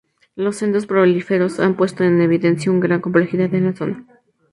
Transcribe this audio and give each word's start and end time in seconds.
Los 0.35 0.57
sondeos 0.57 0.87
petrolíferos 0.87 1.59
han 1.59 1.75
puesto 1.75 2.03
en 2.03 2.19
evidencia 2.21 2.71
una 2.71 2.81
gran 2.87 3.01
complejidad 3.01 3.53
en 3.53 3.65
la 3.65 3.75
zona. 3.75 4.03